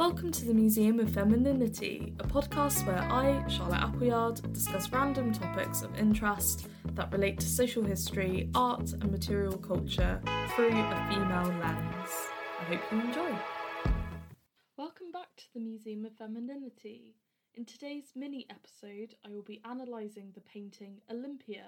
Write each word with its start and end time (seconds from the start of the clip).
Welcome 0.00 0.32
to 0.32 0.46
the 0.46 0.54
Museum 0.54 0.98
of 0.98 1.10
Femininity, 1.10 2.14
a 2.20 2.26
podcast 2.26 2.86
where 2.86 3.02
I, 3.02 3.46
Charlotte 3.48 3.82
Appleyard, 3.82 4.40
discuss 4.54 4.90
random 4.90 5.30
topics 5.30 5.82
of 5.82 5.94
interest 5.94 6.68
that 6.94 7.12
relate 7.12 7.38
to 7.40 7.46
social 7.46 7.82
history, 7.82 8.48
art, 8.54 8.94
and 8.94 9.12
material 9.12 9.58
culture 9.58 10.18
through 10.56 10.70
a 10.70 11.06
female 11.10 11.54
lens. 11.60 12.08
I 12.60 12.64
hope 12.64 12.80
you 12.90 12.98
enjoy. 12.98 13.38
Welcome 14.78 15.12
back 15.12 15.36
to 15.36 15.52
the 15.52 15.60
Museum 15.60 16.06
of 16.06 16.16
Femininity. 16.16 17.16
In 17.54 17.66
today's 17.66 18.12
mini 18.16 18.46
episode, 18.48 19.16
I 19.26 19.28
will 19.28 19.42
be 19.42 19.60
analysing 19.66 20.30
the 20.32 20.40
painting 20.40 21.02
Olympia 21.10 21.66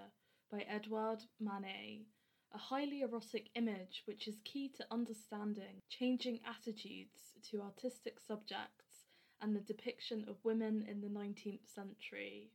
by 0.50 0.64
Edouard 0.70 1.22
Manet 1.38 2.06
a 2.55 2.59
highly 2.59 3.00
erotic 3.00 3.48
image 3.55 4.03
which 4.07 4.29
is 4.29 4.41
key 4.45 4.69
to 4.69 4.87
understanding 4.91 5.80
changing 5.89 6.41
attitudes 6.46 7.34
to 7.51 7.62
artistic 7.62 8.19
subjects 8.21 9.07
and 9.41 9.57
the 9.57 9.61
depiction 9.61 10.24
of 10.29 10.45
women 10.45 10.84
in 10.88 11.01
the 11.01 11.09
19th 11.09 11.66
century. 11.74 12.51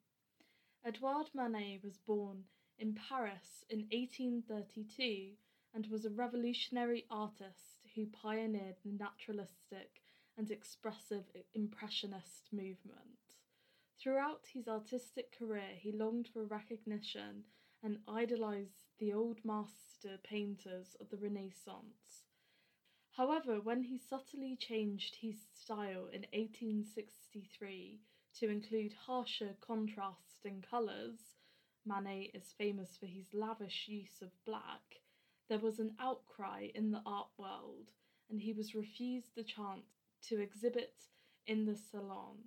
Edouard 0.85 1.27
Manet 1.33 1.79
was 1.83 1.97
born 1.97 2.43
in 2.77 2.93
Paris 2.93 3.65
in 3.69 3.79
1832 3.91 5.31
and 5.73 5.87
was 5.87 6.05
a 6.05 6.09
revolutionary 6.09 7.05
artist 7.09 7.85
who 7.95 8.05
pioneered 8.07 8.77
the 8.85 8.91
naturalistic 8.91 10.01
and 10.37 10.51
expressive 10.51 11.25
Impressionist 11.53 12.49
movement. 12.53 13.33
Throughout 13.99 14.45
his 14.53 14.67
artistic 14.67 15.37
career, 15.37 15.75
he 15.75 15.91
longed 15.91 16.29
for 16.31 16.45
recognition 16.45 17.43
and 17.83 17.97
idolized 18.07 18.86
the 18.99 19.13
old 19.13 19.43
master 19.43 20.17
painters 20.23 20.95
of 20.99 21.09
the 21.09 21.17
Renaissance. 21.17 22.23
However, 23.11 23.59
when 23.59 23.83
he 23.83 23.97
subtly 23.97 24.55
changed 24.55 25.15
his 25.15 25.35
style 25.53 26.07
in 26.07 26.25
1863 26.33 27.99
to 28.39 28.49
include 28.49 28.93
harsher 28.93 29.55
contrasting 29.61 30.63
colours, 30.69 31.35
Manet 31.85 32.31
is 32.33 32.53
famous 32.57 32.97
for 32.97 33.07
his 33.07 33.33
lavish 33.33 33.87
use 33.87 34.21
of 34.21 34.29
black, 34.45 35.01
there 35.49 35.59
was 35.59 35.79
an 35.79 35.95
outcry 35.99 36.67
in 36.75 36.91
the 36.91 37.01
art 37.05 37.29
world, 37.37 37.91
and 38.29 38.41
he 38.41 38.51
was 38.51 38.75
refused 38.75 39.33
the 39.35 39.43
chance 39.43 39.85
to 40.23 40.41
exhibit 40.41 40.93
in 41.45 41.65
the 41.65 41.77
Salon. 41.77 42.37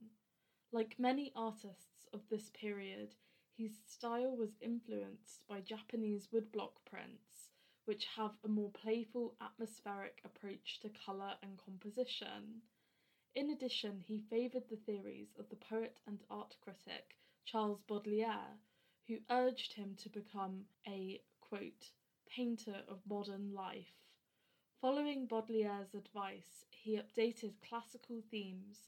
Like 0.71 0.99
many 0.99 1.33
artists 1.35 2.07
of 2.13 2.29
this 2.29 2.51
period, 2.51 3.15
his 3.61 3.77
style 3.87 4.35
was 4.35 4.57
influenced 4.63 5.47
by 5.47 5.61
Japanese 5.61 6.29
woodblock 6.33 6.83
prints, 6.87 7.51
which 7.85 8.07
have 8.17 8.33
a 8.43 8.49
more 8.49 8.71
playful, 8.71 9.35
atmospheric 9.39 10.23
approach 10.25 10.81
to 10.81 10.89
colour 10.89 11.35
and 11.43 11.59
composition. 11.59 12.63
In 13.35 13.51
addition, 13.51 14.01
he 14.01 14.25
favoured 14.31 14.71
the 14.71 14.79
theories 14.79 15.37
of 15.39 15.51
the 15.51 15.57
poet 15.57 15.99
and 16.07 16.21
art 16.31 16.57
critic 16.63 17.17
Charles 17.45 17.83
Baudelaire, 17.87 18.57
who 19.07 19.19
urged 19.29 19.75
him 19.75 19.95
to 19.99 20.09
become 20.09 20.65
a 20.89 21.21
quote, 21.43 21.91
painter 22.27 22.83
of 22.89 23.01
modern 23.07 23.53
life. 23.53 24.09
Following 24.81 25.27
Baudelaire's 25.27 25.95
advice, 25.95 26.65
he 26.71 26.97
updated 26.99 27.53
classical 27.69 28.23
themes. 28.31 28.79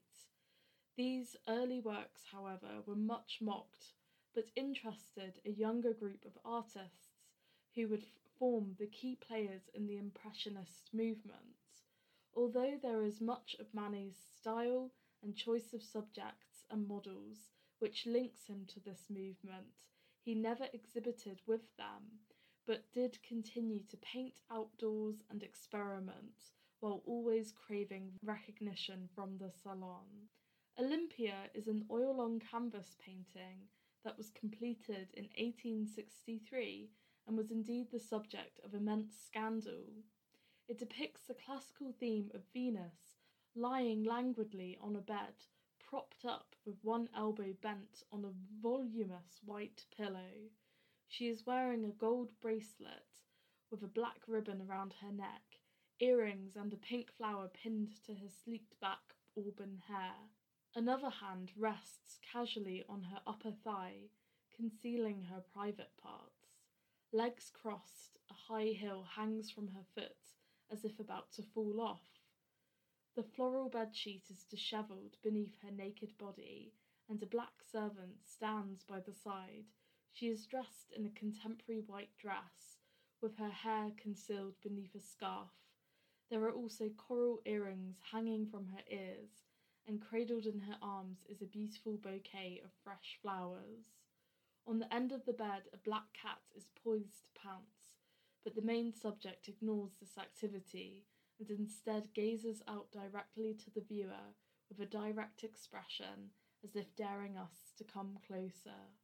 These 0.97 1.37
early 1.47 1.81
works, 1.81 2.23
however, 2.33 2.81
were 2.87 2.97
much 2.97 3.39
mocked 3.43 3.93
but 4.35 4.51
interested 4.57 5.39
a 5.45 5.51
younger 5.51 5.93
group 5.93 6.25
of 6.25 6.39
artists 6.45 7.29
who 7.75 7.89
would 7.89 8.05
form 8.39 8.75
the 8.79 8.87
key 8.87 9.17
players 9.17 9.63
in 9.75 9.87
the 9.87 9.97
Impressionist 9.97 10.91
movement. 10.93 11.57
Although 12.35 12.79
there 12.83 13.03
is 13.03 13.21
much 13.21 13.57
of 13.61 13.75
Manet's 13.75 14.19
style 14.39 14.91
and 15.23 15.37
choice 15.37 15.73
of 15.75 15.83
subjects 15.83 16.65
and 16.71 16.89
models 16.89 17.51
which 17.79 18.07
links 18.07 18.47
him 18.47 18.65
to 18.69 18.81
this 18.81 19.07
movement, 19.11 19.85
he 20.25 20.35
never 20.35 20.67
exhibited 20.73 21.41
with 21.47 21.77
them, 21.77 22.21
but 22.67 22.93
did 22.93 23.23
continue 23.23 23.83
to 23.91 23.97
paint 23.99 24.41
outdoors 24.51 25.17
and 25.31 25.43
experiment 25.43 26.53
while 26.81 27.03
always 27.07 27.53
craving 27.53 28.13
recognition 28.25 29.09
from 29.15 29.37
the 29.39 29.51
salon. 29.63 30.07
Olympia 30.79 31.51
is 31.55 31.69
an 31.69 31.85
oil 31.91 32.21
on 32.21 32.41
canvas 32.51 32.97
painting 33.05 33.69
that 34.05 34.19
was 34.19 34.31
completed 34.31 35.09
in 35.15 35.25
1863 35.37 36.91
and 37.27 37.37
was 37.37 37.51
indeed 37.51 37.89
the 37.91 38.01
subject 38.01 38.61
of 38.65 38.75
immense 38.75 39.15
scandal. 39.25 39.85
It 40.69 40.79
depicts 40.79 41.23
the 41.23 41.35
classical 41.35 41.93
theme 41.99 42.31
of 42.35 42.43
Venus 42.53 43.17
lying 43.55 44.03
languidly 44.03 44.79
on 44.81 44.97
a 44.97 45.01
bed, 45.01 45.35
propped 45.79 46.25
up 46.25 46.57
with 46.65 46.83
one 46.83 47.09
elbow 47.17 47.53
bent 47.61 48.03
on 48.11 48.25
a 48.25 48.63
voluminous 48.63 49.41
white 49.45 49.85
pillow. 49.97 50.51
She 51.07 51.29
is 51.29 51.47
wearing 51.47 51.85
a 51.85 51.91
gold 51.91 52.31
bracelet 52.41 53.21
with 53.71 53.83
a 53.83 53.89
black 53.89 54.21
ribbon 54.27 54.63
around 54.63 54.95
her 55.03 55.13
neck, 55.13 55.61
earrings, 56.01 56.57
and 56.57 56.73
a 56.73 56.77
pink 56.77 57.11
flower 57.13 57.49
pinned 57.49 57.93
to 58.07 58.15
her 58.15 58.29
sleeked 58.45 58.81
back 58.81 59.15
auburn 59.37 59.83
hair. 59.89 60.15
Another 60.75 61.11
hand 61.11 61.53
rests 61.55 62.19
casually 62.23 62.83
on 62.89 63.03
her 63.03 63.21
upper 63.27 63.53
thigh, 63.53 64.09
concealing 64.57 65.25
her 65.25 65.43
private 65.53 65.95
parts. 65.99 66.63
Legs 67.13 67.51
crossed, 67.51 68.19
a 68.31 68.33
high 68.33 68.73
heel 68.73 69.03
hangs 69.03 69.51
from 69.51 69.69
her 69.69 69.85
foot 69.95 70.17
as 70.71 70.83
if 70.83 70.99
about 70.99 71.31
to 71.33 71.43
fall 71.43 71.79
off. 71.79 72.23
The 73.15 73.23
floral 73.23 73.69
bedsheet 73.69 74.31
is 74.31 74.45
dishevelled 74.45 75.19
beneath 75.23 75.59
her 75.61 75.71
naked 75.71 76.17
body, 76.17 76.73
and 77.07 77.23
a 77.23 77.27
black 77.27 77.63
servant 77.71 78.25
stands 78.25 78.83
by 78.83 79.01
the 79.01 79.13
side. 79.13 79.67
She 80.15 80.29
is 80.29 80.47
dressed 80.47 80.91
in 80.97 81.05
a 81.05 81.11
contemporary 81.11 81.83
white 81.83 82.17
dress, 82.17 82.79
with 83.21 83.37
her 83.37 83.51
hair 83.51 83.93
concealed 83.99 84.55
beneath 84.63 84.95
a 84.95 85.01
scarf. 85.01 85.51
There 86.31 86.43
are 86.45 86.53
also 86.55 86.89
coral 86.89 87.43
earrings 87.45 87.99
hanging 88.11 88.47
from 88.47 88.69
her 88.69 88.83
ears 88.91 89.43
and 89.87 90.01
cradled 90.01 90.47
in 90.47 90.61
her 90.61 90.77
arms 90.81 91.19
is 91.29 91.43
a 91.43 91.47
beautiful 91.47 91.97
bouquet 91.97 92.61
of 92.65 92.71
fresh 92.85 93.19
flowers. 93.21 93.99
On 94.67 94.79
the 94.79 94.93
end 94.95 95.13
of 95.13 95.25
the 95.25 95.33
bed, 95.33 95.63
a 95.73 95.77
black 95.77 96.13
cat 96.13 96.39
is 96.55 96.71
poised 96.85 97.25
to 97.25 97.41
pounce, 97.41 97.97
but 98.45 98.55
the 98.55 98.63
main 98.63 98.93
subject 98.93 99.49
ignores 99.49 99.93
this 100.01 100.17
activity 100.19 101.05
and 101.39 101.51
instead 101.51 102.15
gazes 102.15 102.63
out 102.69 102.93
directly 102.93 103.55
to 103.55 103.71
the 103.71 103.81
viewer 103.81 104.35
with 104.69 104.79
a 104.81 104.91
direct 104.91 105.43
expression 105.43 106.31
as 106.65 106.77
if 106.77 106.95
daring 106.95 107.37
us 107.37 107.73
to 107.77 107.85
come 107.85 108.19
closer. 108.27 108.95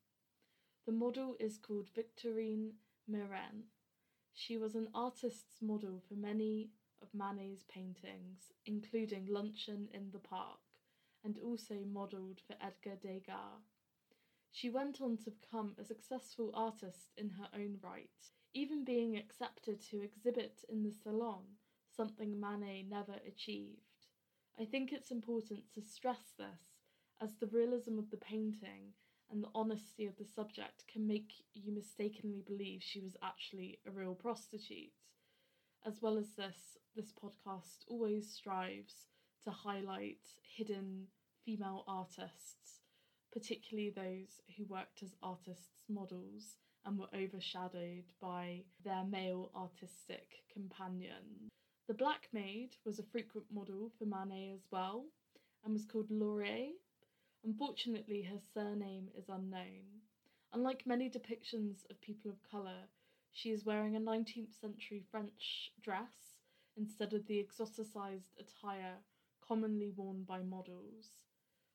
The 0.87 0.93
model 0.93 1.37
is 1.41 1.59
called 1.59 1.91
Victorine 1.95 2.71
Meurent. 3.09 3.67
She 4.33 4.57
was 4.57 4.77
an 4.77 4.89
artist's 4.95 5.61
model 5.61 6.01
for 6.09 6.15
many 6.15 6.71
of 7.03 7.13
Manet's 7.13 7.65
paintings, 7.69 8.53
including 8.65 9.27
Luncheon 9.29 9.89
in 9.93 10.11
the 10.13 10.21
Park 10.21 10.61
and 11.25 11.39
also 11.39 11.75
modelled 11.87 12.41
for 12.47 12.57
Edgar 12.61 12.97
Degas. 12.97 13.89
She 14.51 14.71
went 14.71 15.01
on 15.01 15.17
to 15.19 15.31
become 15.31 15.75
a 15.79 15.85
successful 15.85 16.51
artist 16.55 17.13
in 17.17 17.31
her 17.31 17.49
own 17.55 17.79
right, 17.83 18.11
even 18.55 18.85
being 18.85 19.17
accepted 19.17 19.81
to 19.91 20.03
exhibit 20.03 20.65
in 20.69 20.83
the 20.83 20.93
Salon, 20.93 21.45
something 21.95 22.41
Manet 22.41 22.85
never 22.89 23.21
achieved. 23.27 24.07
I 24.59 24.65
think 24.65 24.93
it's 24.93 25.11
important 25.11 25.73
to 25.75 25.83
stress 25.83 26.33
this, 26.37 26.83
as 27.21 27.37
the 27.37 27.47
realism 27.47 27.99
of 27.99 28.11
the 28.11 28.17
painting 28.17 28.95
and 29.31 29.43
the 29.43 29.51
honesty 29.55 30.07
of 30.07 30.17
the 30.17 30.25
subject 30.25 30.87
can 30.89 31.07
make 31.07 31.33
you 31.55 31.73
mistakenly 31.73 32.43
believe 32.47 32.83
she 32.83 33.01
was 33.01 33.17
actually 33.23 33.79
a 33.87 33.91
real 33.91 34.15
prostitute. 34.15 34.93
As 35.87 36.01
well 36.01 36.19
as 36.19 36.31
this, 36.31 36.79
this 36.97 37.13
podcast 37.13 37.85
always 37.87 38.29
strives 38.29 39.07
to 39.45 39.51
highlight 39.51 40.27
hidden 40.57 41.07
female 41.45 41.85
artists, 41.87 42.81
particularly 43.33 43.91
those 43.91 44.41
who 44.57 44.65
worked 44.67 45.03
as 45.03 45.15
artists' 45.23 45.89
models 45.89 46.57
and 46.85 46.99
were 46.99 47.09
overshadowed 47.15 48.05
by 48.21 48.63
their 48.85 49.05
male 49.05 49.51
artistic 49.55 50.43
companion. 50.53 51.51
The 51.87 51.95
Black 51.95 52.29
Maid 52.33 52.77
was 52.85 52.99
a 52.99 53.05
frequent 53.05 53.47
model 53.51 53.91
for 53.99 54.05
Manet 54.05 54.53
as 54.55 54.67
well 54.71 55.07
and 55.65 55.73
was 55.73 55.87
called 55.87 56.11
Laure. 56.11 56.73
Unfortunately, 57.45 58.23
her 58.23 58.41
surname 58.55 59.09
is 59.17 59.29
unknown. 59.29 60.03
Unlike 60.53 60.87
many 60.87 61.11
depictions 61.11 61.89
of 61.91 62.01
people 62.01 62.31
of 62.31 62.43
colour, 62.51 62.89
she 63.33 63.51
is 63.51 63.65
wearing 63.65 63.97
a 63.97 64.01
19th 64.01 64.59
century 64.61 65.03
French 65.11 65.73
dress 65.83 66.37
instead 66.77 67.13
of 67.13 67.27
the 67.27 67.43
exoticized 67.43 68.33
attire 68.39 68.97
commonly 69.49 69.91
worn 69.97 70.25
by 70.25 70.43
models. 70.43 71.07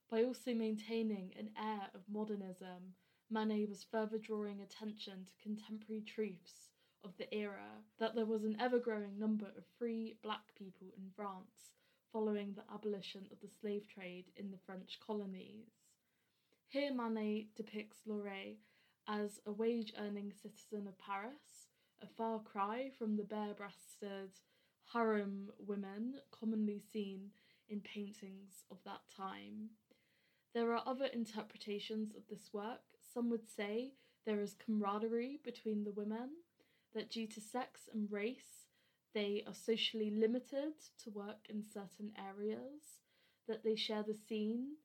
By 0.10 0.24
also 0.24 0.54
maintaining 0.54 1.34
an 1.38 1.50
air 1.60 1.90
of 1.96 2.02
modernism, 2.08 2.94
Manet 3.31 3.66
was 3.66 3.84
further 3.84 4.20
drawing 4.20 4.62
attention 4.62 5.25
to 5.25 5.44
contemporary 5.44 6.02
truths 6.02 6.70
of 7.04 7.18
the 7.18 7.34
era 7.34 7.81
that 8.00 8.16
there 8.16 8.25
was 8.25 8.44
an 8.44 8.56
ever 8.60 8.78
growing 8.78 9.18
number 9.18 9.48
of 9.58 9.66
free 9.80 10.18
black 10.22 10.54
people 10.56 10.88
in 10.96 11.10
France 11.16 11.74
following 12.12 12.54
the 12.54 12.74
abolition 12.74 13.28
of 13.31 13.40
the 13.42 13.50
slave 13.60 13.88
trade 13.88 14.25
in 14.36 14.52
the 14.52 14.60
French 14.68 15.00
colonies. 15.06 15.72
Here, 16.68 16.94
Manet 16.94 17.48
depicts 17.56 17.98
Laure 18.06 18.58
as 19.08 19.40
a 19.46 19.52
wage 19.52 19.94
earning 20.00 20.31
citizen 20.31 20.88
of 20.88 20.98
Paris, 21.00 21.70
a 22.02 22.08
far 22.08 22.40
cry 22.40 22.92
from 22.98 23.18
the 23.18 23.24
bare 23.24 23.56
breasted 23.56 24.31
harem 24.94 25.50
women 25.58 26.16
commonly 26.31 26.80
seen 26.80 27.31
in 27.69 27.81
paintings 27.81 28.65
of 28.71 28.77
that 28.86 29.01
time. 29.15 29.69
There 30.54 30.74
are 30.74 30.83
other 30.86 31.06
interpretations 31.06 32.13
of 32.15 32.24
this 32.30 32.54
work. 32.54 32.81
Some 33.13 33.30
would 33.30 33.48
say 33.48 33.94
there 34.25 34.42
is 34.42 34.56
camaraderie 34.56 35.39
between 35.44 35.83
the 35.83 35.92
women, 35.92 36.30
that 36.94 37.10
due 37.10 37.27
to 37.27 37.42
sex 37.42 37.89
and 37.94 38.12
race, 38.12 38.68
they 39.13 39.44
are 39.48 39.54
socially 39.54 40.12
limited 40.12 40.74
to 41.04 41.10
work 41.10 41.48
in 41.50 41.63
certain 41.63 42.12
areas, 42.18 43.00
that 43.48 43.63
they 43.63 43.75
share 43.75 44.04
the 44.04 44.15
scene, 44.15 44.75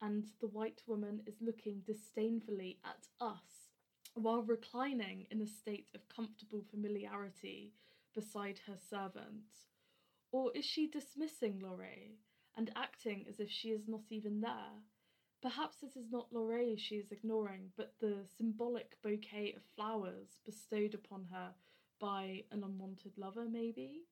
and 0.00 0.26
the 0.40 0.48
white 0.48 0.82
woman 0.86 1.22
is 1.26 1.36
looking 1.40 1.82
disdainfully 1.86 2.78
at 2.84 3.06
us 3.20 3.70
while 4.14 4.42
reclining 4.42 5.26
in 5.30 5.42
a 5.42 5.46
state 5.46 5.88
of 5.94 6.08
comfortable 6.08 6.62
familiarity 6.70 7.72
beside 8.14 8.58
her 8.66 8.76
servant. 8.90 9.44
Or 10.32 10.52
is 10.54 10.64
she 10.64 10.86
dismissing 10.86 11.60
Laure 11.60 12.18
and 12.56 12.70
acting 12.74 13.26
as 13.28 13.40
if 13.40 13.50
she 13.50 13.70
is 13.70 13.86
not 13.86 14.10
even 14.10 14.40
there? 14.40 14.82
Perhaps 15.42 15.82
it 15.82 15.96
is 15.96 16.10
not 16.10 16.32
Laure 16.32 16.76
she 16.76 16.96
is 16.96 17.12
ignoring, 17.12 17.72
but 17.76 17.94
the 18.00 18.26
symbolic 18.36 19.00
bouquet 19.02 19.52
of 19.52 19.62
flowers 19.76 20.40
bestowed 20.44 20.94
upon 20.94 21.26
her 21.32 21.54
by 22.00 22.44
an 22.50 22.64
unwanted 22.64 23.16
lover, 23.16 23.46
maybe? 23.48 24.06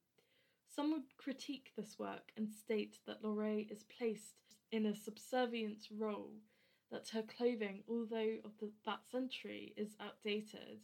Some 0.69 0.93
would 0.93 1.17
critique 1.17 1.73
this 1.77 1.99
work 1.99 2.33
and 2.37 2.51
state 2.51 2.99
that 3.07 3.23
Laure 3.23 3.67
is 3.71 3.85
placed 3.85 4.57
in 4.71 4.87
a 4.87 4.95
subservient 4.95 5.89
role, 5.91 6.35
that 6.91 7.09
her 7.09 7.23
clothing, 7.23 7.83
although 7.89 8.39
of 8.45 8.59
the, 8.59 8.71
that 8.85 9.07
century, 9.11 9.73
is 9.77 9.97
outdated, 10.01 10.81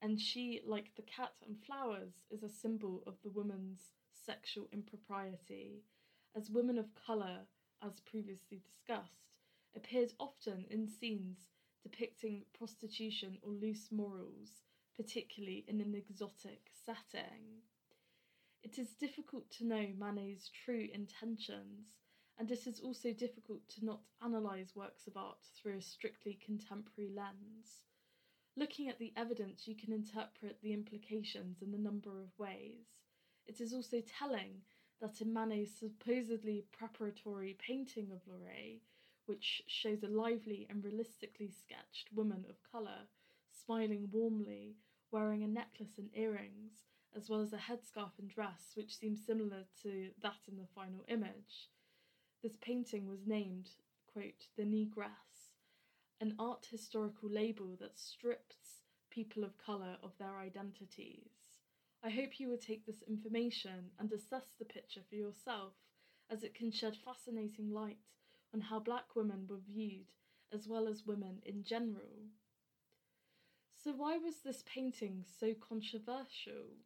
and 0.00 0.20
she, 0.20 0.60
like 0.64 0.94
the 0.96 1.02
cat 1.02 1.34
and 1.46 1.58
flowers, 1.58 2.24
is 2.30 2.42
a 2.42 2.48
symbol 2.48 3.02
of 3.06 3.14
the 3.22 3.30
woman's 3.30 3.92
sexual 4.28 4.68
impropriety. 4.72 5.82
As 6.36 6.50
women 6.50 6.76
of 6.76 6.94
colour, 7.06 7.46
as 7.82 8.00
previously 8.00 8.60
discussed, 8.62 9.32
appeared 9.74 10.12
often 10.20 10.66
in 10.68 10.86
scenes 10.86 11.38
depicting 11.82 12.44
prostitution 12.52 13.38
or 13.42 13.52
loose 13.52 13.88
morals, 13.90 14.50
particularly 14.98 15.64
in 15.66 15.80
an 15.80 15.94
exotic 15.94 16.70
setting. 16.84 17.62
It 18.62 18.78
is 18.78 18.88
difficult 19.00 19.50
to 19.52 19.66
know 19.66 19.86
Manet's 19.96 20.50
true 20.50 20.88
intentions, 20.92 21.86
and 22.38 22.50
it 22.50 22.66
is 22.66 22.80
also 22.80 23.14
difficult 23.14 23.66
to 23.70 23.84
not 23.86 24.00
analyse 24.20 24.76
works 24.76 25.06
of 25.06 25.16
art 25.16 25.38
through 25.56 25.78
a 25.78 25.82
strictly 25.82 26.38
contemporary 26.44 27.10
lens. 27.14 27.84
Looking 28.56 28.88
at 28.88 28.98
the 28.98 29.14
evidence, 29.16 29.66
you 29.66 29.74
can 29.74 29.92
interpret 29.92 30.58
the 30.60 30.74
implications 30.74 31.62
in 31.62 31.72
a 31.72 31.78
number 31.78 32.20
of 32.20 32.36
ways. 32.38 33.07
It 33.48 33.62
is 33.62 33.72
also 33.72 34.02
telling 34.02 34.60
that 35.00 35.22
in 35.22 35.32
Manet's 35.32 35.72
supposedly 35.72 36.66
preparatory 36.70 37.56
painting 37.58 38.12
of 38.12 38.20
Laure, 38.28 38.80
which 39.24 39.62
shows 39.66 40.02
a 40.02 40.08
lively 40.08 40.66
and 40.68 40.84
realistically 40.84 41.50
sketched 41.50 42.12
woman 42.12 42.44
of 42.48 42.62
colour, 42.70 43.08
smiling 43.50 44.10
warmly, 44.12 44.76
wearing 45.10 45.42
a 45.42 45.48
necklace 45.48 45.96
and 45.96 46.10
earrings, 46.14 46.84
as 47.16 47.30
well 47.30 47.40
as 47.40 47.54
a 47.54 47.56
headscarf 47.56 48.18
and 48.18 48.28
dress, 48.28 48.72
which 48.74 48.96
seems 48.96 49.24
similar 49.24 49.64
to 49.82 50.10
that 50.20 50.46
in 50.46 50.58
the 50.58 50.66
final 50.74 51.04
image. 51.08 51.70
This 52.42 52.56
painting 52.60 53.08
was 53.08 53.26
named, 53.26 53.70
quote, 54.12 54.46
the 54.56 54.64
Negress, 54.64 55.54
an 56.20 56.34
art 56.38 56.68
historical 56.70 57.30
label 57.30 57.76
that 57.80 57.98
strips 57.98 58.82
people 59.10 59.42
of 59.42 59.56
colour 59.56 59.96
of 60.02 60.18
their 60.18 60.38
identities. 60.38 61.47
I 62.02 62.10
hope 62.10 62.38
you 62.38 62.48
will 62.48 62.58
take 62.58 62.86
this 62.86 63.02
information 63.02 63.90
and 63.98 64.12
assess 64.12 64.54
the 64.58 64.64
picture 64.64 65.02
for 65.08 65.16
yourself, 65.16 65.74
as 66.30 66.42
it 66.44 66.54
can 66.54 66.70
shed 66.70 66.96
fascinating 66.96 67.70
light 67.70 67.98
on 68.54 68.60
how 68.60 68.78
black 68.78 69.16
women 69.16 69.46
were 69.48 69.58
viewed, 69.58 70.12
as 70.52 70.68
well 70.68 70.86
as 70.86 71.06
women 71.06 71.40
in 71.44 71.64
general. 71.64 72.28
So, 73.74 73.92
why 73.92 74.16
was 74.16 74.36
this 74.44 74.62
painting 74.66 75.24
so 75.40 75.54
controversial? 75.54 76.76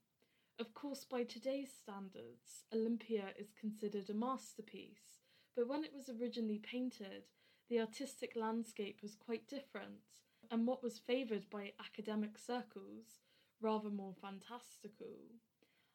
Of 0.59 0.75
course, 0.75 1.05
by 1.05 1.25
today's 1.25 1.73
standards, 1.73 2.65
Olympia 2.73 3.31
is 3.39 3.53
considered 3.59 4.11
a 4.11 4.15
masterpiece, 4.15 5.21
but 5.57 5.69
when 5.69 5.85
it 5.85 5.93
was 5.95 6.09
originally 6.09 6.59
painted, 6.59 7.25
the 7.69 7.81
artistic 7.81 8.33
landscape 8.37 8.99
was 9.03 9.15
quite 9.15 9.49
different, 9.49 10.21
and 10.51 10.67
what 10.67 10.83
was 10.83 10.99
favoured 10.99 11.49
by 11.51 11.73
academic 11.81 12.39
circles, 12.39 13.21
rather 13.63 13.91
more 13.91 14.15
fantastical. 14.21 15.17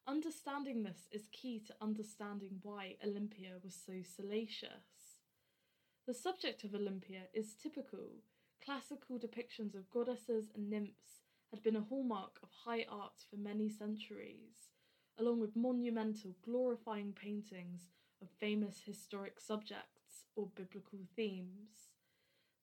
Understanding 0.08 0.84
this 0.84 1.10
is 1.12 1.28
key 1.31 1.62
to 1.68 1.75
understanding 1.81 2.60
why 2.64 2.96
Olympia 3.06 3.60
was 3.64 3.75
so 3.75 4.02
salacious. 4.02 5.18
The 6.08 6.14
subject 6.14 6.64
of 6.64 6.74
Olympia 6.74 7.24
is 7.34 7.56
typical. 7.62 8.24
Classical 8.64 9.19
depictions 9.19 9.75
of 9.75 9.90
goddesses 9.90 10.50
and 10.56 10.69
nymphs 10.69 11.24
had 11.52 11.62
been 11.62 11.75
a 11.75 11.81
hallmark 11.81 12.40
of 12.42 12.50
high 12.66 12.86
art 12.90 13.25
for 13.30 13.36
many 13.36 13.69
centuries, 13.69 14.69
along 15.19 15.42
with 15.42 15.56
monumental, 15.56 16.36
glorifying 16.44 17.12
paintings 17.14 17.90
of 18.22 18.30
famous 18.40 18.81
historic 18.86 19.40
subjects 19.40 20.24
or 20.36 20.48
biblical 20.56 21.00
themes. 21.16 21.90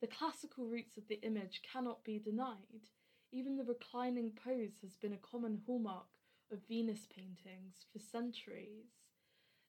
The 0.00 0.06
classical 0.06 0.66
roots 0.66 0.96
of 0.96 1.08
the 1.08 1.20
image 1.22 1.60
cannot 1.70 2.04
be 2.04 2.18
denied. 2.18 2.88
Even 3.34 3.56
the 3.56 3.64
reclining 3.64 4.30
pose 4.30 4.78
has 4.80 4.96
been 4.96 5.12
a 5.12 5.16
common 5.16 5.60
hallmark 5.66 6.06
of 6.52 6.60
Venus 6.68 7.08
paintings 7.12 7.84
for 7.92 7.98
centuries. 7.98 8.86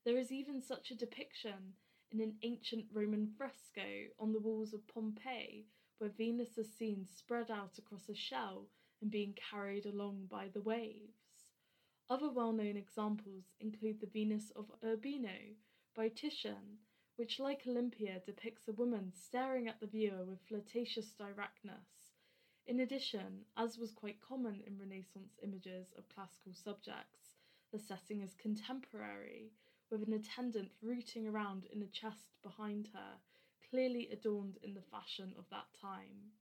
There 0.04 0.20
is 0.20 0.32
even 0.32 0.62
such 0.62 0.92
a 0.92 0.96
depiction 0.96 1.74
in 2.12 2.22
an 2.22 2.36
ancient 2.44 2.86
Roman 2.94 3.34
fresco 3.36 4.10
on 4.20 4.34
the 4.34 4.40
walls 4.40 4.76
of 4.76 4.88
Pompeii, 4.88 5.66
where 5.98 6.12
Venus 6.12 6.60
is 6.60 6.72
seen 6.78 7.08
spread 7.08 7.50
out 7.50 7.80
across 7.80 8.08
a 8.08 8.14
shell 8.14 8.68
and 9.02 9.10
being 9.10 9.34
carried 9.34 9.88
along 9.88 10.28
by 10.30 10.48
the 10.54 10.62
waves. 10.62 11.50
Other 12.08 12.30
well 12.30 12.54
known 12.54 12.78
examples 12.78 13.46
include 13.60 14.00
the 14.00 14.06
Venus 14.14 14.52
of 14.56 14.72
Urbino 14.84 15.56
by 15.96 16.10
Titian, 16.10 16.78
which, 17.16 17.40
like 17.40 17.66
Olympia, 17.66 18.22
depicts 18.28 18.68
a 18.68 18.74
woman 18.74 19.12
staring 19.12 19.68
at 19.68 19.80
the 19.80 19.88
viewer 19.88 20.24
with 20.24 20.46
flirtatious 20.48 21.13
directness. 21.18 22.05
In 22.67 22.79
addition, 22.79 23.45
as 23.55 23.77
was 23.77 23.91
quite 23.91 24.19
common 24.22 24.63
in 24.65 24.79
Renaissance 24.79 25.38
images 25.43 25.93
of 25.98 26.10
classical 26.10 26.53
subjects, 26.53 27.36
the 27.72 27.77
setting 27.77 28.22
is 28.22 28.34
contemporary, 28.34 29.51
with 29.91 30.01
an 30.01 30.13
attendant 30.13 30.72
rooting 30.81 31.27
around 31.27 31.65
in 31.72 31.84
a 31.84 31.88
chest 31.88 32.41
behind 32.41 32.89
her, 32.93 33.19
clearly 33.69 34.10
adorned 34.10 34.57
in 34.63 34.74
the 34.74 34.81
fashion 34.81 35.36
of 35.38 35.45
that 35.51 35.67
time. 35.79 36.31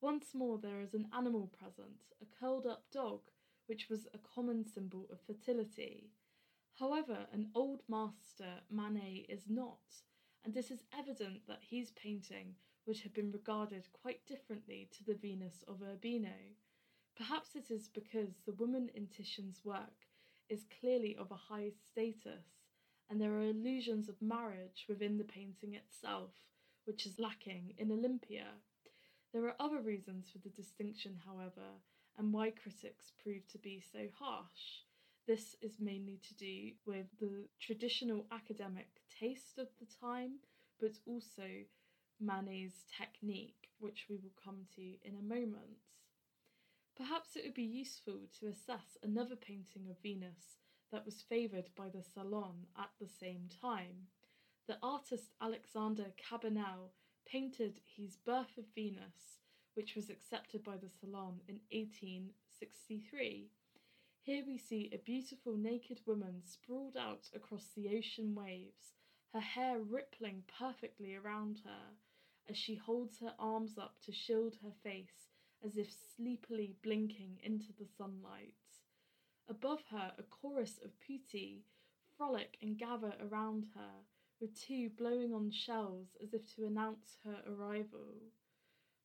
Once 0.00 0.34
more, 0.34 0.58
there 0.58 0.80
is 0.80 0.94
an 0.94 1.08
animal 1.14 1.46
present, 1.46 2.12
a 2.20 2.26
curled 2.40 2.66
up 2.66 2.90
dog, 2.90 3.20
which 3.66 3.88
was 3.88 4.08
a 4.12 4.18
common 4.18 4.64
symbol 4.64 5.06
of 5.12 5.20
fertility. 5.20 6.10
However, 6.74 7.28
an 7.32 7.50
old 7.54 7.82
master, 7.88 8.62
Manet, 8.68 9.26
is 9.28 9.44
not, 9.48 10.02
and 10.44 10.56
it 10.56 10.72
is 10.72 10.82
evident 10.92 11.46
that 11.46 11.62
his 11.70 11.92
painting 11.92 12.56
would 12.86 12.98
have 13.00 13.14
been 13.14 13.32
regarded 13.32 13.88
quite 13.92 14.24
differently 14.26 14.88
to 14.96 15.04
the 15.04 15.14
Venus 15.14 15.64
of 15.66 15.82
Urbino. 15.82 16.54
Perhaps 17.16 17.56
it 17.56 17.70
is 17.70 17.88
because 17.88 18.40
the 18.44 18.52
woman 18.52 18.90
in 18.94 19.06
Titian's 19.08 19.60
work 19.64 20.06
is 20.48 20.66
clearly 20.80 21.16
of 21.16 21.30
a 21.30 21.34
high 21.34 21.72
status, 21.90 22.46
and 23.10 23.20
there 23.20 23.32
are 23.32 23.42
illusions 23.42 24.08
of 24.08 24.20
marriage 24.22 24.86
within 24.88 25.18
the 25.18 25.24
painting 25.24 25.74
itself, 25.74 26.30
which 26.84 27.06
is 27.06 27.18
lacking 27.18 27.74
in 27.78 27.90
Olympia. 27.90 28.46
There 29.32 29.44
are 29.46 29.56
other 29.58 29.80
reasons 29.80 30.30
for 30.30 30.38
the 30.38 30.54
distinction, 30.54 31.18
however, 31.26 31.80
and 32.16 32.32
why 32.32 32.50
critics 32.50 33.12
prove 33.22 33.46
to 33.48 33.58
be 33.58 33.82
so 33.92 34.06
harsh. 34.18 34.84
This 35.26 35.56
is 35.60 35.80
mainly 35.80 36.20
to 36.28 36.34
do 36.34 36.70
with 36.86 37.06
the 37.18 37.48
traditional 37.60 38.26
academic 38.30 39.02
taste 39.20 39.58
of 39.58 39.66
the 39.80 39.86
time, 40.00 40.34
but 40.80 40.92
also 41.06 41.48
Manet's 42.20 42.84
technique, 42.96 43.70
which 43.78 44.06
we 44.08 44.16
will 44.16 44.34
come 44.42 44.66
to 44.74 44.82
in 45.04 45.16
a 45.16 45.22
moment. 45.22 45.82
Perhaps 46.96 47.36
it 47.36 47.44
would 47.44 47.54
be 47.54 47.62
useful 47.62 48.20
to 48.40 48.46
assess 48.46 48.96
another 49.02 49.36
painting 49.36 49.90
of 49.90 50.00
Venus 50.02 50.56
that 50.90 51.04
was 51.04 51.22
favoured 51.28 51.68
by 51.76 51.88
the 51.88 52.02
Salon 52.02 52.66
at 52.78 52.90
the 52.98 53.08
same 53.08 53.48
time. 53.60 54.08
The 54.66 54.78
artist 54.82 55.34
Alexander 55.40 56.06
Cabanel 56.16 56.90
painted 57.26 57.80
his 57.84 58.16
Birth 58.16 58.56
of 58.56 58.64
Venus, 58.74 59.40
which 59.74 59.94
was 59.94 60.08
accepted 60.08 60.64
by 60.64 60.76
the 60.76 60.88
Salon 60.88 61.40
in 61.46 61.60
1863. 61.70 63.50
Here 64.22 64.44
we 64.46 64.56
see 64.58 64.90
a 64.92 64.98
beautiful 64.98 65.56
naked 65.56 66.00
woman 66.06 66.42
sprawled 66.44 66.96
out 66.96 67.28
across 67.34 67.66
the 67.76 67.96
ocean 67.96 68.34
waves, 68.34 68.94
her 69.32 69.40
hair 69.40 69.78
rippling 69.78 70.44
perfectly 70.58 71.14
around 71.14 71.60
her 71.64 71.96
as 72.48 72.56
she 72.56 72.74
holds 72.74 73.20
her 73.20 73.34
arms 73.38 73.76
up 73.78 74.00
to 74.00 74.12
shield 74.12 74.56
her 74.62 74.72
face 74.82 75.30
as 75.64 75.76
if 75.76 75.92
sleepily 76.16 76.76
blinking 76.82 77.38
into 77.42 77.72
the 77.78 77.86
sunlight. 77.86 78.54
Above 79.48 79.82
her, 79.90 80.12
a 80.18 80.22
chorus 80.22 80.78
of 80.84 80.90
putti 81.00 81.64
frolic 82.16 82.56
and 82.62 82.78
gather 82.78 83.14
around 83.20 83.66
her, 83.74 83.90
with 84.40 84.58
two 84.60 84.90
blowing 84.90 85.34
on 85.34 85.50
shells 85.50 86.16
as 86.22 86.32
if 86.34 86.54
to 86.54 86.64
announce 86.64 87.18
her 87.24 87.42
arrival. 87.46 88.14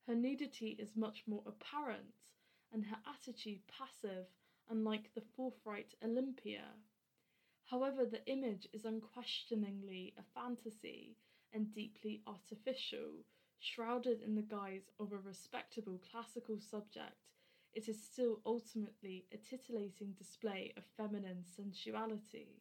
Her 0.08 0.16
nudity 0.16 0.78
is 0.80 0.96
much 0.96 1.24
more 1.28 1.44
apparent, 1.46 2.32
and 2.72 2.86
her 2.86 2.98
attitude 3.06 3.62
passive, 3.68 4.28
unlike 4.70 5.14
the 5.14 5.22
forthright 5.36 5.94
Olympia. 6.04 6.66
However, 7.72 8.06
the 8.06 8.26
image 8.28 8.68
is 8.74 8.84
unquestioningly 8.84 10.14
a 10.18 10.24
fantasy 10.38 11.16
and 11.54 11.74
deeply 11.74 12.22
artificial, 12.28 13.24
shrouded 13.60 14.22
in 14.22 14.36
the 14.36 14.42
guise 14.42 14.90
of 15.00 15.14
a 15.14 15.18
respectable 15.18 15.98
classical 16.12 16.60
subject. 16.60 17.30
It 17.74 17.88
is 17.88 18.04
still 18.04 18.42
ultimately 18.46 19.26
a 19.32 19.38
titillating 19.38 20.12
display 20.18 20.74
of 20.76 20.84
feminine 20.98 21.46
sensuality. 21.46 22.60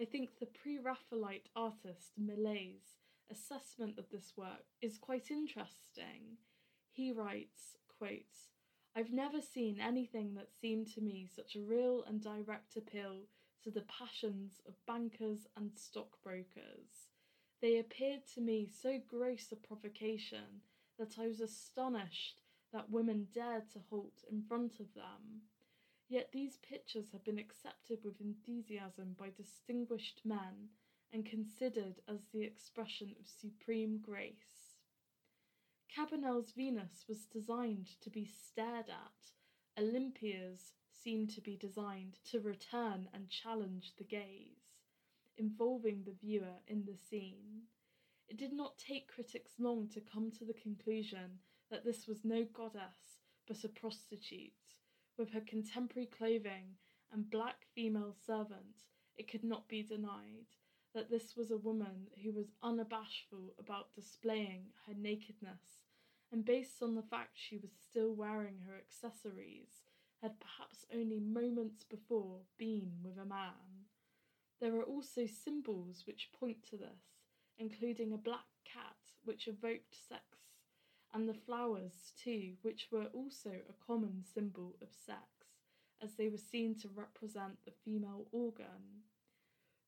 I 0.00 0.04
think 0.04 0.40
the 0.40 0.46
pre 0.46 0.78
Raphaelite 0.78 1.48
artist 1.54 2.14
Millet's 2.18 2.98
assessment 3.30 3.96
of 3.96 4.10
this 4.10 4.32
work 4.36 4.66
is 4.82 4.98
quite 4.98 5.30
interesting. 5.30 6.38
He 6.90 7.12
writes, 7.12 7.76
I've 8.96 9.12
never 9.12 9.40
seen 9.40 9.78
anything 9.80 10.34
that 10.34 10.52
seemed 10.52 10.88
to 10.94 11.00
me 11.00 11.28
such 11.32 11.54
a 11.54 11.62
real 11.62 12.02
and 12.02 12.20
direct 12.20 12.76
appeal 12.76 13.26
to 13.66 13.72
the 13.72 13.84
passions 13.98 14.60
of 14.68 14.86
bankers 14.86 15.48
and 15.56 15.72
stockbrokers. 15.74 17.10
They 17.60 17.80
appeared 17.80 18.20
to 18.34 18.40
me 18.40 18.68
so 18.68 19.00
gross 19.08 19.50
a 19.50 19.56
provocation 19.56 20.62
that 21.00 21.18
I 21.18 21.26
was 21.26 21.40
astonished 21.40 22.42
that 22.72 22.92
women 22.92 23.26
dared 23.34 23.68
to 23.72 23.80
halt 23.90 24.22
in 24.30 24.44
front 24.48 24.78
of 24.78 24.94
them. 24.94 25.42
Yet 26.08 26.30
these 26.32 26.58
pictures 26.58 27.10
have 27.10 27.24
been 27.24 27.40
accepted 27.40 27.98
with 28.04 28.20
enthusiasm 28.20 29.16
by 29.18 29.30
distinguished 29.36 30.20
men 30.24 30.68
and 31.12 31.26
considered 31.26 31.96
as 32.08 32.20
the 32.32 32.44
expression 32.44 33.16
of 33.18 33.26
supreme 33.26 33.98
grace. 34.00 34.76
Cabanel's 35.92 36.52
Venus 36.52 37.04
was 37.08 37.24
designed 37.24 37.88
to 38.00 38.10
be 38.10 38.26
stared 38.26 38.86
at. 38.88 39.82
Olympia's 39.82 40.72
seemed 41.06 41.30
to 41.30 41.40
be 41.40 41.56
designed 41.56 42.16
to 42.28 42.40
return 42.40 43.08
and 43.14 43.30
challenge 43.30 43.92
the 43.96 44.02
gaze, 44.02 44.74
involving 45.38 46.02
the 46.02 46.16
viewer 46.20 46.58
in 46.66 46.84
the 46.84 46.96
scene. 46.96 47.62
It 48.28 48.36
did 48.36 48.52
not 48.52 48.76
take 48.76 49.06
critics 49.06 49.52
long 49.60 49.86
to 49.94 50.00
come 50.00 50.32
to 50.32 50.44
the 50.44 50.60
conclusion 50.60 51.38
that 51.70 51.84
this 51.84 52.08
was 52.08 52.24
no 52.24 52.44
goddess 52.52 53.20
but 53.46 53.62
a 53.62 53.68
prostitute. 53.68 54.50
With 55.16 55.30
her 55.30 55.42
contemporary 55.46 56.06
clothing 56.08 56.74
and 57.12 57.30
black 57.30 57.66
female 57.72 58.16
servant, 58.26 58.82
it 59.16 59.30
could 59.30 59.44
not 59.44 59.68
be 59.68 59.84
denied 59.84 60.56
that 60.92 61.08
this 61.08 61.36
was 61.36 61.52
a 61.52 61.56
woman 61.56 62.08
who 62.24 62.32
was 62.32 62.50
unabashful 62.64 63.50
about 63.60 63.94
displaying 63.94 64.64
her 64.88 64.94
nakedness, 64.98 65.84
and 66.32 66.44
based 66.44 66.82
on 66.82 66.96
the 66.96 67.02
fact 67.02 67.36
she 67.36 67.58
was 67.58 67.70
still 67.88 68.12
wearing 68.12 68.58
her 68.66 68.74
accessories, 68.76 69.85
had 70.22 70.40
perhaps 70.40 70.86
only 70.94 71.20
moments 71.20 71.84
before 71.84 72.40
been 72.58 72.92
with 73.02 73.18
a 73.18 73.24
man. 73.24 73.86
There 74.60 74.74
are 74.76 74.82
also 74.82 75.26
symbols 75.26 76.04
which 76.06 76.30
point 76.32 76.62
to 76.70 76.76
this, 76.76 77.20
including 77.58 78.12
a 78.12 78.18
black 78.18 78.46
cat 78.64 78.96
which 79.24 79.48
evoked 79.48 79.94
sex, 80.08 80.22
and 81.12 81.28
the 81.28 81.34
flowers, 81.34 82.12
too, 82.22 82.54
which 82.62 82.88
were 82.90 83.08
also 83.12 83.50
a 83.50 83.86
common 83.86 84.22
symbol 84.34 84.76
of 84.80 84.88
sex, 84.92 85.20
as 86.02 86.14
they 86.14 86.28
were 86.28 86.38
seen 86.38 86.74
to 86.76 86.88
represent 86.88 87.58
the 87.64 87.72
female 87.84 88.26
organ. 88.32 89.04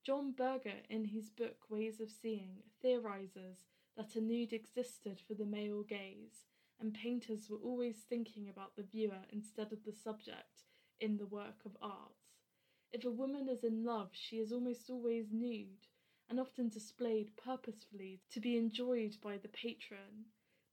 John 0.05 0.33
Berger, 0.33 0.81
in 0.89 1.05
his 1.05 1.29
book 1.29 1.65
Ways 1.69 2.01
of 2.01 2.11
Seeing, 2.11 2.63
theorizes 2.81 3.67
that 3.97 4.17
a 4.17 4.21
nude 4.21 4.53
existed 4.53 5.21
for 5.27 5.35
the 5.35 5.45
male 5.45 5.83
gaze, 5.83 6.47
and 6.81 6.95
painters 6.95 7.49
were 7.51 7.59
always 7.59 7.97
thinking 8.09 8.49
about 8.49 8.77
the 8.77 8.83
viewer 8.83 9.25
instead 9.33 9.73
of 9.73 9.85
the 9.85 9.93
subject 9.93 10.65
in 11.01 11.17
the 11.17 11.27
work 11.27 11.61
of 11.65 11.77
art. 11.83 12.13
If 12.93 13.05
a 13.05 13.11
woman 13.11 13.49
is 13.49 13.65
in 13.65 13.85
love, 13.85 14.11
she 14.13 14.37
is 14.37 14.53
almost 14.53 14.89
always 14.89 15.27
nude, 15.33 15.87
and 16.29 16.39
often 16.39 16.69
displayed 16.69 17.37
purposefully 17.37 18.21
to 18.33 18.41
be 18.41 18.57
enjoyed 18.57 19.17
by 19.23 19.39
the 19.39 19.49
patron. 19.49 20.27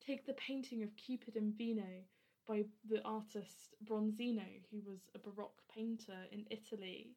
Take 0.06 0.26
the 0.26 0.34
painting 0.34 0.84
of 0.84 0.96
Cupid 0.98 1.36
and 1.36 1.58
Venus 1.58 2.08
by 2.48 2.66
the 2.88 3.02
artist 3.04 3.76
Bronzino, 3.84 4.46
who 4.72 4.82
was 4.86 5.00
a 5.16 5.20
Baroque 5.20 5.64
painter 5.74 6.28
in 6.32 6.46
Italy. 6.52 7.16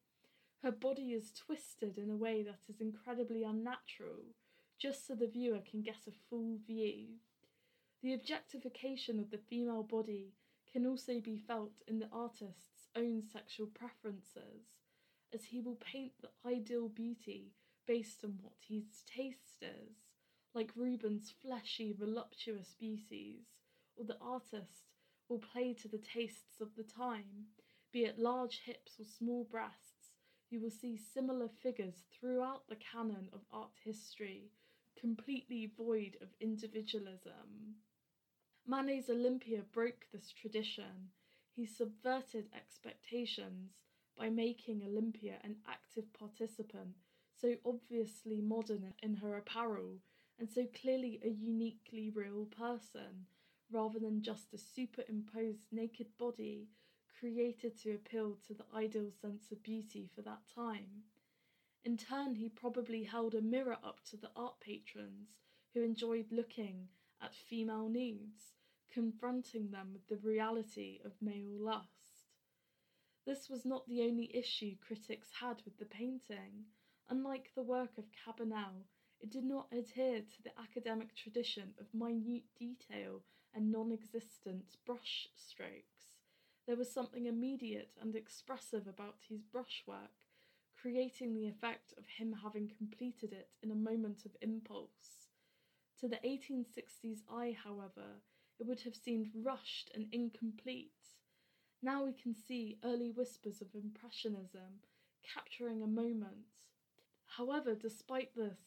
Her 0.63 0.73
body 0.73 1.13
is 1.13 1.33
twisted 1.33 1.99
in 1.99 2.11
a 2.11 2.17
way 2.17 2.43
that 2.43 2.63
is 2.69 2.81
incredibly 2.81 3.45
unnatural, 3.45 4.35
just 4.79 5.07
so 5.07 5.15
the 5.15 5.27
viewer 5.27 5.61
can 5.61 5.83
get 5.83 6.07
a 6.07 6.13
full 6.29 6.59
view. 6.67 7.07
The 8.01 8.15
objectification 8.15 9.19
of 9.19 9.31
the 9.31 9.39
female 9.39 9.83
body 9.83 10.33
can 10.73 10.87
also 10.87 11.21
be 11.21 11.37
felt 11.37 11.83
in 11.89 11.99
the 11.99 12.09
artist's 12.13 12.87
own 12.95 13.23
sexual 13.23 13.67
preferences, 13.67 14.79
as 15.35 15.47
he 15.47 15.61
will 15.61 15.75
paint 15.75 16.13
the 16.21 16.31
ideal 16.47 16.89
beauty 16.89 17.55
based 17.87 18.23
on 18.25 18.39
what 18.41 18.55
his 18.69 19.03
taste 19.05 19.63
is, 19.63 19.97
like 20.55 20.77
Rubens' 20.77 21.33
fleshy, 21.43 21.93
voluptuous 21.93 22.73
beauties, 22.79 23.47
or 23.97 24.05
the 24.05 24.19
artist 24.21 24.93
will 25.29 25.41
play 25.41 25.75
to 25.75 25.89
the 25.89 25.99
tastes 25.99 26.61
of 26.61 26.77
the 26.77 26.85
time, 26.85 27.49
be 27.91 28.05
it 28.05 28.19
large 28.19 28.61
hips 28.61 29.01
or 29.01 29.07
small 29.07 29.43
breasts. 29.43 30.13
You 30.51 30.61
will 30.61 30.71
see 30.71 30.97
similar 30.97 31.49
figures 31.49 32.05
throughout 32.13 32.69
the 32.69 32.77
canon 32.77 33.29
of 33.33 33.41
art 33.53 33.75
history, 33.85 34.53
completely 34.99 35.67
void 35.77 36.17
of 36.21 36.29
individualism. 36.41 37.77
Manet's 38.71 39.09
Olympia 39.09 39.63
broke 39.73 40.07
this 40.13 40.31
tradition. 40.31 41.09
He 41.57 41.65
subverted 41.65 42.51
expectations 42.55 43.73
by 44.15 44.29
making 44.29 44.83
Olympia 44.85 45.37
an 45.43 45.57
active 45.67 46.13
participant, 46.13 46.95
so 47.35 47.55
obviously 47.65 48.43
modern 48.43 48.93
in 49.03 49.15
her 49.15 49.39
apparel, 49.39 50.03
and 50.39 50.51
so 50.51 50.67
clearly 50.83 51.19
a 51.25 51.31
uniquely 51.31 52.11
real 52.11 52.45
person, 52.45 53.25
rather 53.71 53.99
than 53.99 54.21
just 54.21 54.53
a 54.53 54.59
superimposed 54.59 55.65
naked 55.73 56.09
body 56.19 56.69
created 57.19 57.75
to 57.79 57.95
appeal 57.95 58.37
to 58.47 58.53
the 58.53 58.67
ideal 58.77 59.11
sense 59.23 59.51
of 59.51 59.63
beauty 59.63 60.11
for 60.15 60.21
that 60.21 60.43
time. 60.55 61.05
In 61.85 61.97
turn, 61.97 62.35
he 62.35 62.51
probably 62.51 63.05
held 63.05 63.35
a 63.35 63.41
mirror 63.41 63.79
up 63.83 64.05
to 64.11 64.19
the 64.19 64.31
art 64.37 64.61
patrons 64.61 65.39
who 65.73 65.83
enjoyed 65.83 66.27
looking 66.31 66.89
at 67.23 67.35
female 67.35 67.89
nudes, 67.89 68.58
confronting 68.99 69.71
them 69.71 69.91
with 69.93 70.09
the 70.09 70.29
reality 70.29 70.99
of 71.05 71.13
male 71.21 71.57
lust. 71.57 72.33
This 73.25 73.49
was 73.49 73.65
not 73.65 73.87
the 73.87 74.03
only 74.03 74.35
issue 74.35 74.75
critics 74.85 75.29
had 75.41 75.63
with 75.65 75.79
the 75.79 75.85
painting. 75.85 76.65
Unlike 77.09 77.53
the 77.55 77.63
work 77.63 77.97
of 77.97 78.07
Cabanel, 78.11 78.87
it 79.21 79.31
did 79.31 79.45
not 79.45 79.69
adhere 79.71 80.23
to 80.23 80.43
the 80.43 80.51
academic 80.61 81.15
tradition 81.15 81.75
of 81.79 81.95
minute 81.95 82.47
detail 82.59 83.23
and 83.55 83.71
non 83.71 83.93
existent 83.93 84.75
brush 84.85 85.29
strokes. 85.37 86.17
There 86.67 86.77
was 86.77 86.93
something 86.93 87.27
immediate 87.27 87.93
and 88.03 88.17
expressive 88.17 88.89
about 88.89 89.19
his 89.29 89.43
brushwork, 89.45 90.27
creating 90.75 91.35
the 91.35 91.47
effect 91.47 91.95
of 91.97 92.05
him 92.19 92.35
having 92.43 92.69
completed 92.77 93.33
it 93.33 93.51
in 93.63 93.71
a 93.71 93.77
moment 93.77 94.25
of 94.27 94.37
impulse. 94.43 95.29
To 96.01 96.09
the 96.09 96.17
1860s 96.17 97.21
eye, 97.31 97.57
however, 97.65 98.23
it 98.59 98.67
would 98.67 98.81
have 98.81 98.97
seemed 98.97 99.31
rushed 99.35 99.91
and 99.95 100.07
incomplete. 100.13 100.93
Now 101.83 102.05
we 102.05 102.13
can 102.13 102.35
see 102.35 102.79
early 102.85 103.11
whispers 103.11 103.61
of 103.61 103.75
Impressionism 103.75 104.81
capturing 105.35 105.83
a 105.83 105.87
moment. 105.87 106.47
However, 107.37 107.75
despite 107.75 108.35
this, 108.35 108.59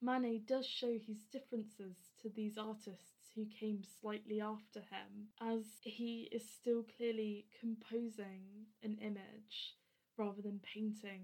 Manet 0.00 0.46
does 0.46 0.66
show 0.66 0.98
his 0.98 1.24
differences 1.30 1.96
to 2.20 2.28
these 2.28 2.58
artists 2.58 3.30
who 3.34 3.46
came 3.46 3.82
slightly 4.00 4.40
after 4.40 4.80
him, 4.80 5.28
as 5.40 5.64
he 5.82 6.28
is 6.32 6.48
still 6.48 6.82
clearly 6.96 7.46
composing 7.60 8.66
an 8.82 8.98
image 9.00 9.76
rather 10.16 10.42
than 10.42 10.60
painting 10.60 11.22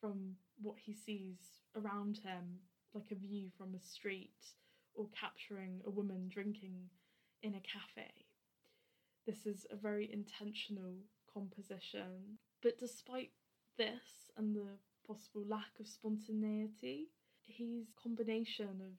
from 0.00 0.36
what 0.60 0.78
he 0.78 0.92
sees 0.92 1.60
around 1.76 2.18
him, 2.18 2.58
like 2.94 3.10
a 3.10 3.14
view 3.14 3.48
from 3.56 3.74
a 3.74 3.80
street 3.80 4.54
or 4.94 5.08
capturing 5.18 5.80
a 5.86 5.90
woman 5.90 6.28
drinking 6.28 6.90
in 7.42 7.54
a 7.54 7.60
cafe. 7.60 8.10
This 9.26 9.46
is 9.46 9.66
a 9.70 9.76
very 9.76 10.12
intentional 10.12 10.94
composition. 11.32 12.38
But 12.62 12.78
despite 12.78 13.30
this 13.78 14.30
and 14.36 14.54
the 14.54 14.78
possible 15.06 15.44
lack 15.46 15.78
of 15.80 15.88
spontaneity, 15.88 17.08
His 17.44 17.92
combination 18.00 18.80
of 18.80 18.92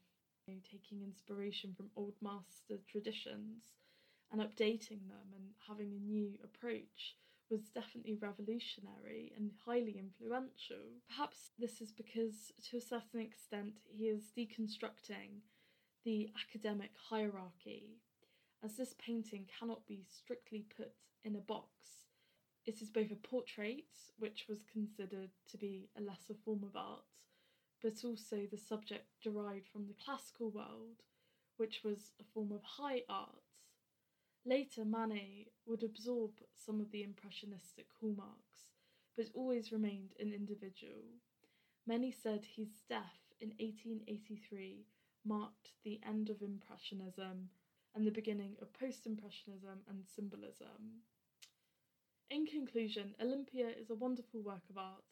you 0.48 0.56
know, 0.56 0.60
taking 0.70 1.02
inspiration 1.02 1.74
from 1.76 1.90
old 1.96 2.16
master 2.22 2.80
traditions 2.88 3.74
and 4.32 4.42
updating 4.42 5.08
them 5.08 5.32
and 5.36 5.54
having 5.68 5.94
a 5.94 6.00
new 6.00 6.34
approach 6.44 7.16
was 7.50 7.70
definitely 7.70 8.16
revolutionary 8.16 9.32
and 9.38 9.52
highly 9.66 9.98
influential. 10.00 11.02
Perhaps 11.08 11.52
this 11.60 11.82
is 11.82 11.92
because, 11.92 12.52
to 12.70 12.78
a 12.78 12.82
certain 12.82 13.20
extent, 13.22 13.74
he 13.86 14.06
is 14.06 14.32
deconstructing 14.36 15.42
the 16.04 16.30
academic 16.42 16.92
hierarchy, 17.10 18.02
as 18.64 18.78
this 18.78 18.96
painting 18.98 19.46
cannot 19.60 19.86
be 19.88 20.06
strictly 20.10 20.66
put 20.76 20.92
in 21.24 21.36
a 21.36 21.40
box. 21.40 21.68
It 22.66 22.82
is 22.82 22.90
both 22.90 23.12
a 23.12 23.16
portrait, 23.16 23.84
which 24.18 24.46
was 24.48 24.64
considered 24.72 25.32
to 25.52 25.58
be 25.58 25.90
a 25.98 26.02
lesser 26.02 26.36
form 26.46 26.64
of 26.64 26.76
art, 26.76 27.04
but 27.82 28.06
also 28.06 28.48
the 28.50 28.58
subject 28.58 29.08
derived 29.22 29.68
from 29.68 29.88
the 29.88 29.96
classical 30.04 30.50
world, 30.50 31.04
which 31.58 31.82
was 31.84 32.14
a 32.22 32.24
form 32.34 32.52
of 32.54 32.64
high 32.64 33.02
art. 33.10 33.44
Later, 34.46 34.86
Manet 34.86 35.48
would 35.66 35.84
absorb 35.84 36.32
some 36.56 36.80
of 36.80 36.92
the 36.92 37.04
impressionistic 37.04 37.88
hallmarks, 38.00 38.72
but 39.18 39.28
always 39.34 39.72
remained 39.72 40.14
an 40.20 40.34
individual. 40.34 41.04
Many 41.86 42.12
said 42.12 42.46
his 42.56 42.70
death 42.88 43.34
in 43.42 43.50
1883 43.60 44.86
marked 45.26 45.72
the 45.84 46.00
end 46.06 46.30
of 46.30 46.42
Impressionism 46.42 47.50
and 47.96 48.06
the 48.06 48.12
beginning 48.12 48.56
of 48.62 48.74
Post 48.74 49.06
Impressionism 49.06 49.82
and 49.88 50.04
Symbolism. 50.16 51.04
In 52.30 52.46
conclusion, 52.46 53.16
Olympia 53.22 53.70
is 53.70 53.90
a 53.90 53.96
wonderful 53.96 54.42
work 54.42 54.64
of 54.70 54.78
art 54.78 55.04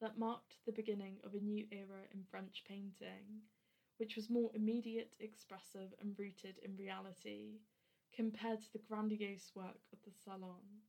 that 0.00 0.18
marked 0.18 0.56
the 0.66 0.72
beginning 0.72 1.18
of 1.22 1.34
a 1.34 1.40
new 1.40 1.66
era 1.70 2.02
in 2.12 2.24
French 2.24 2.64
painting, 2.66 3.42
which 3.98 4.16
was 4.16 4.28
more 4.28 4.50
immediate, 4.54 5.16
expressive, 5.20 5.94
and 6.00 6.18
rooted 6.18 6.58
in 6.64 6.76
reality, 6.76 7.60
compared 8.12 8.60
to 8.60 8.72
the 8.72 8.82
grandiose 8.88 9.52
work 9.54 9.80
of 9.92 9.98
the 10.04 10.10
Salon. 10.24 10.82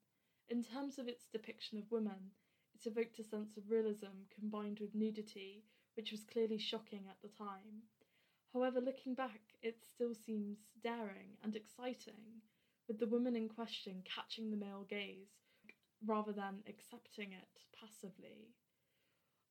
In 0.49 0.63
terms 0.63 0.97
of 0.97 1.07
its 1.07 1.27
depiction 1.27 1.77
of 1.77 1.91
women, 1.91 2.31
it 2.73 2.87
evoked 2.87 3.19
a 3.19 3.23
sense 3.23 3.57
of 3.57 3.69
realism 3.69 4.25
combined 4.33 4.79
with 4.79 4.95
nudity, 4.95 5.63
which 5.95 6.11
was 6.11 6.23
clearly 6.23 6.57
shocking 6.57 7.05
at 7.09 7.21
the 7.21 7.35
time. 7.37 7.83
However, 8.55 8.79
looking 8.79 9.15
back, 9.15 9.41
it 9.62 9.83
still 9.83 10.15
seems 10.15 10.59
daring 10.81 11.35
and 11.43 11.57
exciting, 11.57 12.39
with 12.88 13.00
the 13.00 13.05
woman 13.05 13.35
in 13.35 13.50
question 13.50 14.01
catching 14.05 14.50
the 14.50 14.55
male 14.55 14.85
gaze 14.88 15.27
rather 16.05 16.31
than 16.31 16.63
accepting 16.65 17.33
it 17.33 17.63
passively. 17.77 18.55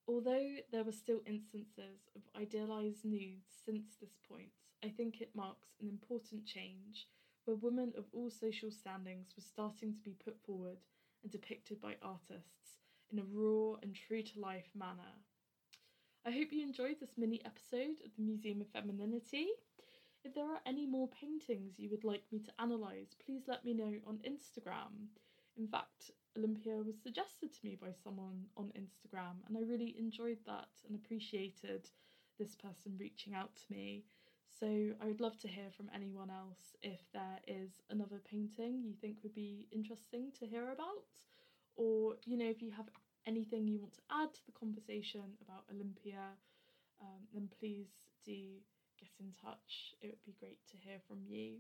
Although 0.08 0.56
there 0.72 0.84
were 0.84 0.92
still 0.92 1.20
instances 1.26 2.08
of 2.16 2.22
idealized 2.34 3.04
nudes 3.04 3.52
since 3.66 3.96
this 4.00 4.16
point, 4.26 4.52
I 4.82 4.88
think 4.88 5.20
it 5.20 5.36
marks 5.36 5.76
an 5.82 5.88
important 5.90 6.46
change 6.46 7.06
where 7.44 7.56
women 7.56 7.92
of 7.98 8.06
all 8.14 8.30
social 8.30 8.70
standings 8.70 9.34
were 9.36 9.42
starting 9.42 9.92
to 9.92 10.00
be 10.00 10.16
put 10.24 10.40
forward 10.46 10.78
and 11.22 11.30
depicted 11.30 11.78
by 11.78 11.96
artists 12.00 12.78
in 13.12 13.18
a 13.18 13.24
raw 13.30 13.76
and 13.82 13.94
true 13.94 14.22
to 14.22 14.40
life 14.40 14.70
manner. 14.74 15.20
I 16.26 16.30
hope 16.30 16.52
you 16.52 16.62
enjoyed 16.62 16.96
this 17.00 17.18
mini 17.18 17.42
episode 17.44 18.00
of 18.02 18.10
the 18.16 18.22
Museum 18.22 18.62
of 18.62 18.68
Femininity. 18.68 19.48
If 20.24 20.34
there 20.34 20.50
are 20.50 20.60
any 20.64 20.86
more 20.86 21.06
paintings 21.08 21.74
you 21.78 21.90
would 21.90 22.02
like 22.02 22.22
me 22.32 22.38
to 22.38 22.52
analyse, 22.58 23.14
please 23.26 23.42
let 23.46 23.62
me 23.62 23.74
know 23.74 23.92
on 24.06 24.20
Instagram. 24.26 25.08
In 25.58 25.68
fact, 25.68 26.12
Olympia 26.34 26.76
was 26.76 26.96
suggested 27.02 27.52
to 27.52 27.60
me 27.62 27.76
by 27.78 27.92
someone 28.02 28.46
on 28.56 28.72
Instagram, 28.72 29.46
and 29.46 29.58
I 29.58 29.70
really 29.70 29.96
enjoyed 29.98 30.38
that 30.46 30.70
and 30.88 30.96
appreciated 30.96 31.90
this 32.38 32.56
person 32.56 32.96
reaching 32.98 33.34
out 33.34 33.54
to 33.56 33.74
me. 33.74 34.04
So 34.48 34.94
I 35.02 35.06
would 35.06 35.20
love 35.20 35.38
to 35.40 35.48
hear 35.48 35.70
from 35.76 35.90
anyone 35.94 36.30
else 36.30 36.74
if 36.80 37.00
there 37.12 37.40
is 37.46 37.82
another 37.90 38.22
painting 38.24 38.82
you 38.82 38.94
think 38.98 39.18
would 39.22 39.34
be 39.34 39.68
interesting 39.72 40.32
to 40.38 40.46
hear 40.46 40.70
about, 40.72 41.04
or 41.76 42.14
you 42.24 42.38
know, 42.38 42.48
if 42.48 42.62
you 42.62 42.70
have 42.70 42.88
anything 43.26 43.66
you 43.66 43.80
want 43.80 43.94
to 43.94 44.02
add 44.10 44.32
to 44.34 44.46
the 44.46 44.52
conversation 44.58 45.36
about 45.42 45.64
Olympia, 45.72 46.36
um, 47.00 47.26
then 47.32 47.48
please 47.58 47.88
do 48.24 48.60
get 48.98 49.10
in 49.20 49.32
touch. 49.40 49.94
It 50.00 50.08
would 50.08 50.24
be 50.24 50.36
great 50.38 50.58
to 50.70 50.76
hear 50.76 50.98
from 51.06 51.18
you. 51.26 51.58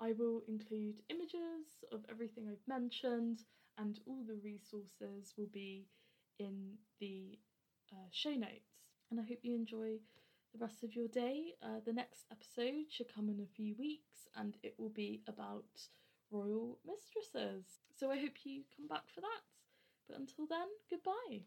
I 0.00 0.12
will 0.12 0.42
include 0.46 1.00
images 1.08 1.84
of 1.92 2.04
everything 2.10 2.48
I've 2.48 2.68
mentioned, 2.68 3.44
and 3.78 3.98
all 4.06 4.22
the 4.26 4.40
resources 4.44 5.34
will 5.36 5.50
be 5.52 5.86
in 6.38 6.76
the 7.00 7.38
uh, 7.92 8.08
show 8.10 8.32
notes. 8.32 8.92
And 9.10 9.20
I 9.20 9.24
hope 9.24 9.38
you 9.42 9.54
enjoy 9.54 9.98
the 10.52 10.58
rest 10.58 10.84
of 10.84 10.94
your 10.94 11.08
day. 11.08 11.54
Uh, 11.62 11.80
the 11.84 11.92
next 11.92 12.26
episode 12.30 12.90
should 12.90 13.12
come 13.12 13.28
in 13.28 13.40
a 13.40 13.54
few 13.56 13.74
weeks, 13.78 14.28
and 14.36 14.56
it 14.62 14.74
will 14.78 14.90
be 14.90 15.22
about 15.26 15.64
royal 16.30 16.78
mistresses. 16.84 17.64
So 17.98 18.10
I 18.10 18.18
hope 18.18 18.44
you 18.44 18.62
come 18.76 18.88
back 18.88 19.08
for 19.14 19.20
that. 19.20 19.55
But 20.08 20.18
until 20.18 20.46
then, 20.46 20.68
goodbye. 20.90 21.44